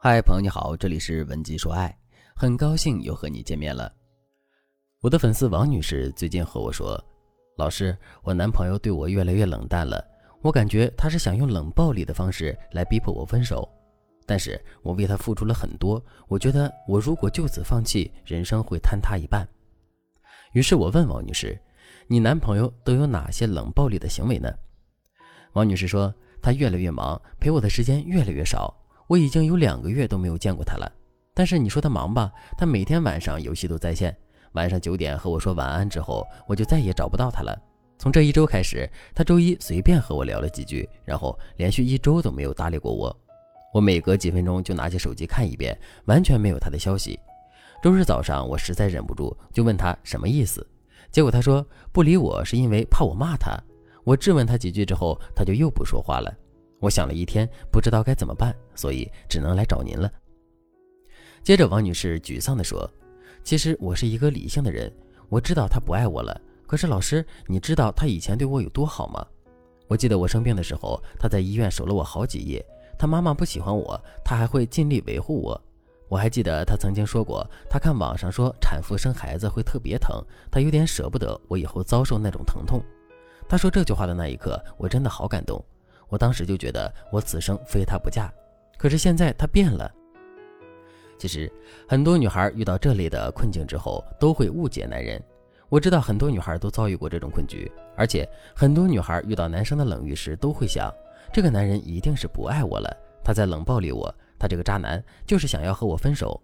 [0.00, 1.92] 嗨，朋友你好，这里是文姬说爱，
[2.32, 3.92] 很高兴又和你见面了。
[5.00, 7.04] 我的粉丝王女士最近和我说，
[7.56, 10.00] 老师，我男朋友对我越来越冷淡了，
[10.40, 13.68] 我感觉他是想用冷暴力的方式来逼迫我分手，
[14.24, 19.44] 但是我为他付出了很多，我觉得我如果就此放弃，人生会坍塌一半。
[20.52, 21.60] 于是我问王女士，
[22.06, 24.48] 你男朋友都有哪些冷暴力的行为呢？
[25.54, 28.72] 王女士说，他越来越忙，陪我的时间越来越少。
[29.08, 30.92] 我已经有两个月都没有见过他了，
[31.32, 34.14] 但是你说他忙吧，他每天晚上游戏都在线，
[34.52, 37.58] 晚上九点和我说晚安之后，我就再也找不到他了。
[37.98, 43.16] 从这一周开始，他周一随便和我聊了几句，然后连续一周都没有搭理过我。
[43.72, 47.18] 我每隔几分钟就拿起手机看一遍，完全没有他的消息。
[47.82, 50.66] 周日早上，我实在忍不住，就问他什么意思，
[51.10, 53.58] 结果他说不理我是因为怕我骂他。
[54.04, 56.30] 我质问他几句之后，他就又不说话了。
[56.80, 60.10] 我想了一天，不知道该怎么办，所以只能来找您了。
[61.42, 62.88] 接着，王女士沮丧地说
[63.42, 64.92] ：“其实我是一个理性的人，
[65.28, 66.40] 我知道他不爱我了。
[66.66, 69.26] 可是老师，你知道他以前对我有多好吗？
[69.88, 72.64] 我记得我生病的时候，他在医院守了我好几夜。
[72.98, 75.60] 他妈妈不喜欢我，他还会尽力维护我。
[76.08, 82.82] 我还记得他曾经说过，他看网上说产妇生孩子会特别疼，他有点舍不得我以后遭受那种疼痛。
[83.48, 85.64] 他说这句话的那一刻，我真的好感动。”
[86.08, 88.30] 我当时就觉得我此生非他不嫁，
[88.76, 89.90] 可是现在他变了。
[91.18, 91.52] 其实
[91.88, 95.20] 很多女孩遇到这类的困境之后，都会误解男人。
[95.68, 100.90] 我知道很多女孩都遭遇过这种困局，而且很多女孩遇到男生的冷遇时，都会想，
[101.32, 106.40] 这个男人一定是不爱我了，他在冷暴力我，他这个渣男就是想要和我分手。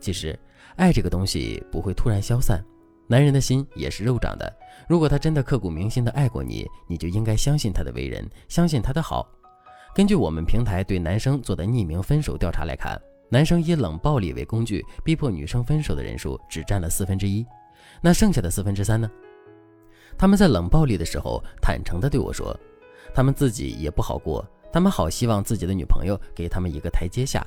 [0.00, 0.38] 其实，
[0.76, 2.64] 爱这个东西不会突然消散。
[3.10, 4.56] 男人的心也是肉长的，
[4.86, 9.26] 如果他真的刻骨铭心的爱过你，你就应该相信他的为人，相信他的好。
[9.94, 17.46] 根据我们平台对男生做的匿名分手调查来看，男生以冷暴力为工具逼迫女生分手的人数只占了四分之一，
[18.02, 19.10] 那剩下的四分之三呢？
[20.18, 22.54] 他们在冷暴力的时候坦诚地对我说，
[23.14, 27.42] 他们自己也不好过，他们好希望自己的女朋友给他们一个台阶下，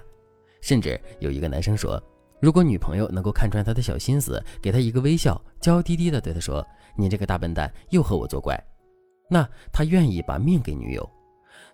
[0.59, 2.01] 甚至有一个男生说。
[2.41, 6.65] 如果女朋友能够看穿他的小心思，给他一个微笑，娇滴滴的对他说
[6.97, 8.59] ：“你这个大笨蛋，又和我作怪。”
[9.29, 11.09] 那他愿意把命给女友。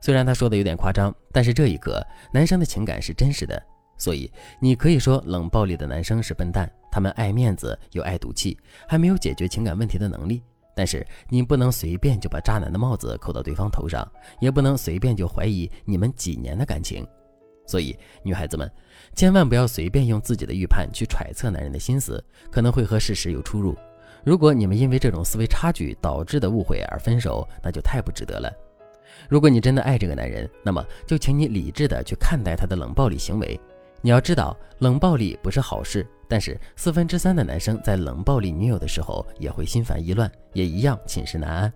[0.02, 3.60] 虽然他说的有点夸张，但是这一刻，男生的情感是真实的。
[3.98, 4.30] 所以
[4.60, 8.56] 你可以说冷暴力的男生是笨蛋，他们爱面子又爱赌气，
[8.88, 10.44] 还没有解决情感问题的能力。
[10.76, 14.06] 但是你不能随便就把渣男的帽子扣到对方头上，
[14.40, 17.08] 也不能随便就怀疑你们几年的感情。
[17.68, 18.72] 所以，女孩子们，
[19.14, 23.78] 千万不要随便用自己的预判去揣测男人的心思，可能会和事实有出入。
[24.24, 28.52] 如果你们因为这种思维差距导致的误会而分手，那就太不值得了。
[29.30, 33.60] 如果你真的爱这个男人，那么就请你理智的去看待他的冷暴力行为。
[34.02, 41.74] 你要知道，冷暴力不是好事，但是四分之三的男生在冷暴力女友的时候，也会心烦意乱，也一样寝食难安。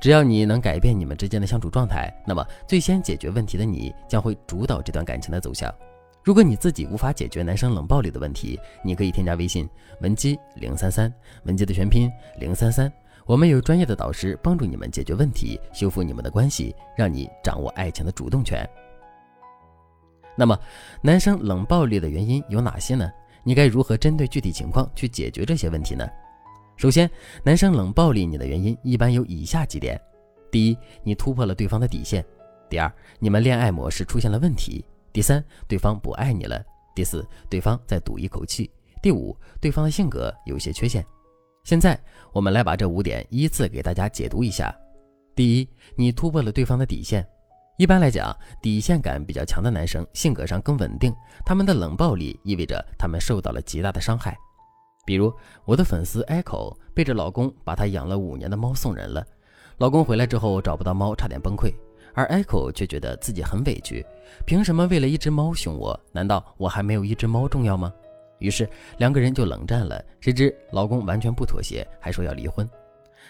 [0.00, 5.72] 只要你能改变你们之间的相处状态，那么最先解决问题的你将会主导这段感情的走向。
[6.24, 9.68] 如果你自己无法解决男生冷暴力的问题，你可以添加微信
[10.00, 11.12] 文姬零三三，
[11.44, 12.92] 文姬的全拼零三三，
[13.26, 18.68] 我们有专业的导师帮助你们解决问题，修复你们的关系，让你掌握爱情的主动权。
[20.36, 20.58] 那么，
[21.02, 23.10] 男生冷暴力的原因有哪些呢？
[23.42, 26.08] 你该如何针对具体情况去解决这些问题呢？
[26.76, 27.08] 首先，
[27.44, 30.00] 男生冷暴力你的原因一般有以下几点：
[30.50, 32.22] 第一，你突破了对方的底线；
[32.68, 36.60] 第二，你们恋爱模式出现了问题；第三，对方不爱你了；
[36.94, 38.68] 第四，对方在赌一口气；
[39.00, 41.04] 第五，对方的性格有些缺陷。
[41.62, 41.96] 现在，
[42.32, 44.74] 我们来把这五点依次给大家解读一下。
[45.36, 47.24] 第一，你突破了对方的底线。
[47.78, 54.36] 一般来讲，底线感比较强的男生性格上更稳定，他们的冷暴力意味着他们受到了极大的伤害。
[55.04, 55.32] 比如
[55.64, 59.26] 我的粉丝 Echo 背着老公把她养了五年的猫送人了，
[59.78, 61.74] 老公回来之后找不到猫，差点崩溃，
[62.14, 64.04] 而 Echo 却觉得自己很委屈，
[64.46, 65.98] 凭什么为了一只猫凶我？
[66.12, 67.92] 难道我还没有一只猫重要吗？
[68.38, 68.68] 于是
[68.98, 70.04] 两个人就冷战了。
[70.20, 72.68] 谁知老公完全不妥协，还说要离婚。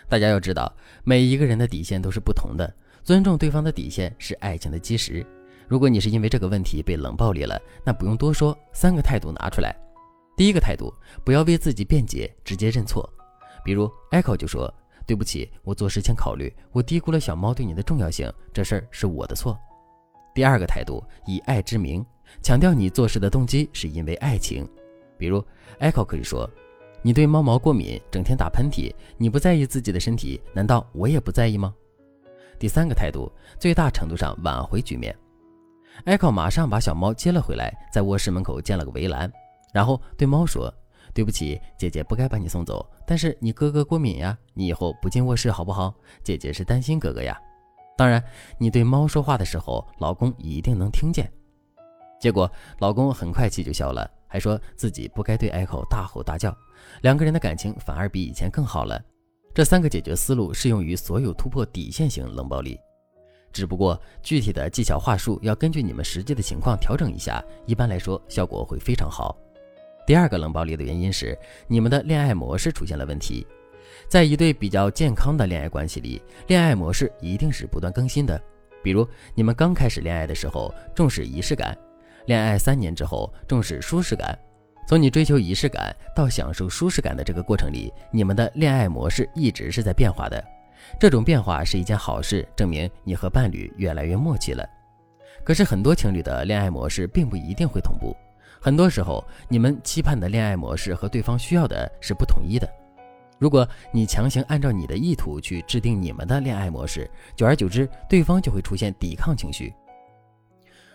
[0.09, 0.71] 大家要知道，
[1.05, 2.71] 每一个人的底线都是不同的，
[3.03, 5.25] 尊重对方的底线是爱情的基石。
[5.69, 9.75] 如果你是因为这个问题被冷暴力了，那不用多说，三个态度拿出来。
[10.37, 10.93] 第一个态度，
[11.25, 13.09] 不要为自己辩解，直接认错。
[13.65, 14.73] 比如，Echo 就说
[15.07, 19.59] ：“对不起，我做事欠考虑，我低估了小猫对你的重要性，这事儿是我的错。”
[20.35, 22.05] 第二个态度，以爱之名，
[22.43, 24.67] 强调你做事的动机是因为爱情。
[25.19, 25.45] 比如
[25.79, 26.49] ，Echo 可以说
[27.03, 31.75] ：“你对猫毛过敏，整天打喷嚏，你不在意自己的身体，难道我也不在意吗？”
[32.59, 35.15] 第三个态度，最大程度上挽回局面。
[36.05, 39.31] 艾考马上把小猫接了回来，在卧室门口建了个围栏，
[39.73, 40.73] 然后对猫说
[41.15, 45.95] ：“对不起，姐姐不该把你送走，但是你哥哥过敏呀，你以后不进卧室好不好？
[46.23, 47.37] 姐姐是担心哥哥呀。
[47.97, 48.23] 当然，
[48.59, 51.31] 你对猫说话的时候，老公一定能听见。”
[52.21, 56.57] 结果，老公很快气就消了，还说自己不该对艾考大吼大叫，
[57.01, 59.03] 两个人的感情反而比以前更好了。
[59.55, 62.79] 这三个解决思路适用于所有突破底线型冷暴力。
[63.53, 69.37] 只不过具体的技巧话术要根据你们实际的情况调整一下，一般来说效果会非常好。
[70.07, 73.47] 第二个冷暴力的原因是你们的恋爱模式出现了问题。
[74.09, 78.41] 在一对比较健康的恋爱关系里，恋爱模式一定是不断更新的。
[78.83, 81.77] 比如你们刚开始恋爱的时候重视仪式感，
[82.27, 84.37] 恋爱三年之后重视舒适感。
[84.89, 90.45] 从你追求仪式感到享受舒适感的这个过程里，你们的恋爱模式一直是在变化的。
[90.99, 94.69] 这种变化是一件好事，证明你和伴侣越来越默契了。
[95.45, 98.17] 可是很多情侣的恋爱模式并不一定会同步，
[98.65, 102.69] 很多时候你们期盼的恋爱模式和对方需要的是不统一的。
[103.37, 109.75] 如果你强行按照你的意图去制定你们的恋爱模式，久而久之，对方就会出现抵抗情绪。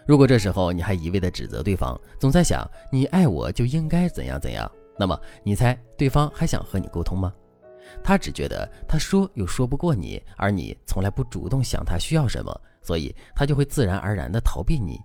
[0.05, 7.33] 如果这时候你还一味的指责对方，总在想你爱我就应该怎样怎样，那么你猜对方还想和你沟通吗？
[8.01, 14.97] 他只觉得他说又说不过你，而你从来不主动想他需要什么，所以他就会自然而然地逃避你。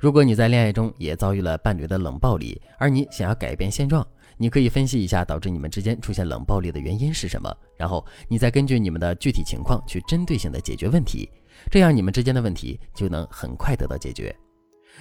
[0.00, 4.04] 如果你在恋爱中也遭遇了伴侣的冷暴力，而你想要改变现状，
[4.38, 11.28] 你可以分析一下导致你们之间出现冷暴力的原因是什么，然后你再根据你们的具体情况去针对性的解决问题，
[11.70, 14.34] 这样你们之间的问题就能很快得到解决。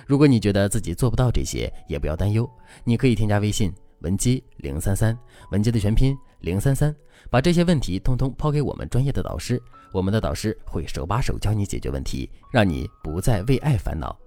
[0.05, 2.49] 如果你觉得自己做不到这些，也不要担忧，
[2.83, 3.73] 你可以添加微信。
[4.01, 5.17] 文姬零三三，
[5.51, 6.93] 文姬的全拼零三三，
[7.29, 9.61] 把这些问题通通抛给我们专业的导师，
[9.93, 14.17] 我们的导师会手把手教你解决问题，让你不再为爱烦恼。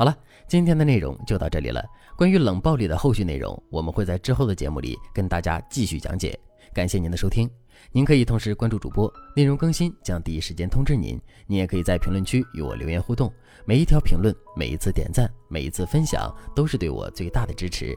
[0.00, 0.16] 好了，
[0.48, 1.84] 今天的内容就到这里了。
[2.16, 6.40] 关于冷暴力的后续内容，我们会在之后的节目里跟大家继续讲解。
[6.72, 7.46] 感谢您的收听，
[7.92, 11.20] 您可以同时关注主播，内容更新将第一时间通知您。
[11.46, 13.30] 您也可以在评论区与我留言互动，
[13.66, 17.94] 每一条评论、每一次点赞、每一次分享，都是对我最大的支持。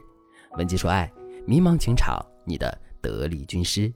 [0.58, 1.10] 文姬说：“爱，
[1.46, 3.90] 迷茫情场，你的得力军师。”